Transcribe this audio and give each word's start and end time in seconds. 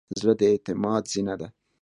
زړه 0.19 0.33
د 0.39 0.41
اعتماد 0.51 1.03
زینه 1.13 1.35
ده. 1.41 1.47